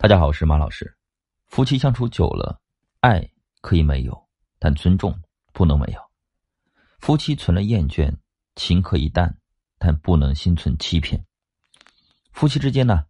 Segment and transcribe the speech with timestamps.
[0.00, 0.96] 大家好，我是马老师。
[1.48, 2.60] 夫妻相处久了，
[3.00, 3.28] 爱
[3.60, 4.28] 可以没有，
[4.60, 5.12] 但尊重
[5.52, 6.00] 不能没有。
[7.00, 8.16] 夫妻存了厌倦，
[8.54, 9.36] 情可以淡，
[9.76, 11.26] 但不能心存欺骗。
[12.30, 13.06] 夫妻之间呢，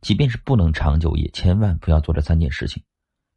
[0.00, 2.82] 即便是不能长久，也千万不要做这三件事情，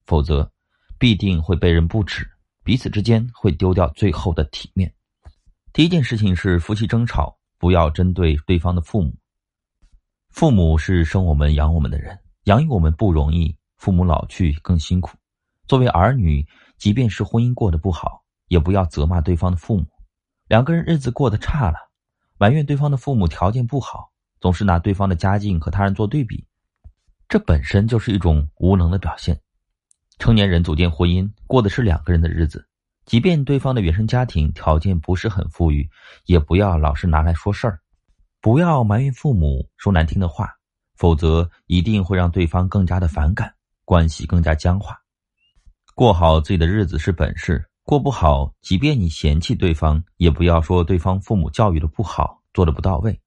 [0.07, 0.51] 否则
[0.97, 2.27] 必定会被人不齿，
[2.63, 4.91] 彼此之间会丢掉最后的体面。
[5.73, 9.15] 第一件事情是，夫妻争吵不要针对对方的父母。
[10.31, 12.19] 父母是生我们、养我们的人。
[12.45, 15.17] 养育我们不容易，父母老去更辛苦。
[15.67, 16.45] 作为儿女，
[16.77, 19.87] 即便是婚姻过得不好，也不要责骂对方的父母。
[20.47, 21.89] 两个人日子过得差了，
[22.37, 26.45] 埋怨对方的父母条件不好，总是拿对方的家境和他人做对比，
[27.27, 29.41] 这本身就是一种无能的表现。
[30.19, 32.67] 成年人组建婚姻，过的是两个人的日子，
[33.05, 35.89] 即便对方的原生家庭条件不是很富裕，
[36.25, 37.79] 也不要老是拿来说事儿，
[38.39, 40.55] 不要埋怨父母，说难听的话。
[40.95, 44.97] 否则，一定会让对方更加的反感，关系更加僵化。
[45.93, 53.21] 过好自己的日子是本事，过不好，即便你嫌弃对方，也不要说对方父母教育的不好，做的不到位。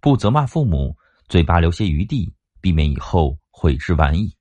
[0.00, 0.96] 不责骂父母，
[1.28, 4.34] 嘴巴留些余地，避免以后悔之晚矣。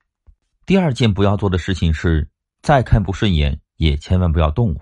[0.66, 2.30] 第二件不要做的事情是，
[2.62, 4.82] 再看不顺眼，也千万不要动武。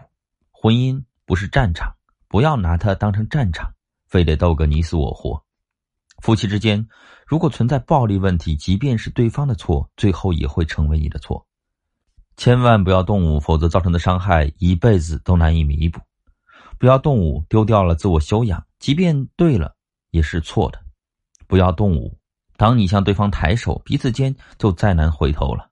[0.51, 1.95] 婚姻不是战场，
[2.27, 3.73] 不要拿它当成战场，
[4.07, 5.43] 非得斗个你死我活。
[6.21, 6.87] 夫妻之间，
[7.25, 11.45] 如果存在暴力问题，即便是对方的错，最后也会成为你的错。
[12.37, 15.99] 千万不要动武，否则造成的伤害一辈子都难以弥补。
[16.77, 19.75] 不要动武，丢掉了自我修养，即便对了，
[20.11, 20.79] 也是错的。
[21.47, 22.17] 不要动武，
[22.55, 25.69] 当你向对方抬手，彼此间就再难回头了。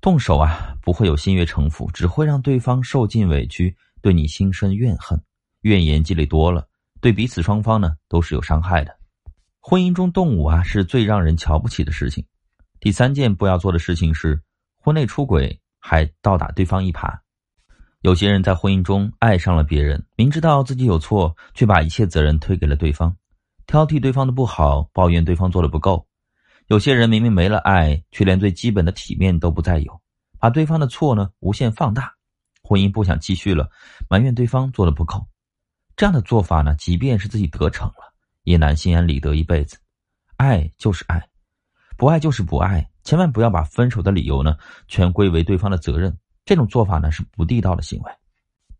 [0.00, 5.20] 动手啊，不会有心悦诚服，只会让对方受尽委屈，对你心生怨恨。
[5.62, 6.66] 怨言积累多了，
[7.00, 8.97] 对彼此双方呢，都是有伤害的。
[9.70, 12.24] 婚姻中动武啊，是最让人瞧不起的事情。
[12.80, 14.40] 第三件不要做的事情是
[14.78, 17.18] 婚内出轨还倒打对方一耙。
[18.00, 23.14] 有些人在婚姻中爱上了别人，明知道自己有错，却把一切责任推给了对方，
[23.66, 26.06] 挑剔对方的不好，抱怨对方做的不够。
[26.68, 30.00] 有些人明明没了爱，却连最基本的体面都不再有，
[30.38, 32.14] 把对方的错呢无限放大，
[32.62, 33.68] 婚姻不想继续了，
[34.08, 35.28] 埋怨对方做的不够。
[35.94, 38.07] 这样的做法呢，即便是自己得逞了。
[38.44, 39.78] 也难心安理得一辈子，
[40.36, 41.28] 爱就是爱，
[41.96, 44.56] 不爱就是不爱，千万不要把分手的理由呢
[44.86, 46.16] 全归为对方的责任。
[46.44, 48.12] 这种做法呢是不地道的行为。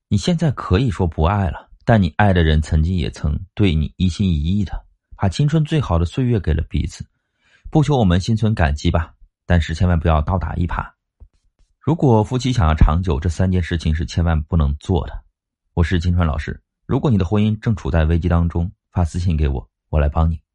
[0.09, 4.85] 你现在可以说不爱了，但你爱的人曾经也曾对你一心一意的，
[5.17, 7.07] 把青春最好的岁月给了彼此。
[7.71, 9.13] 不求我们心存感激吧，
[9.45, 10.91] 但是千万不要倒打一耙。
[11.79, 15.25] 如果夫妻想要长久，这三件事情是千万不能做的。
[15.75, 20.48] 我是金川老师，如果你的婚姻正处在危机当中，发私信给我，我来帮你。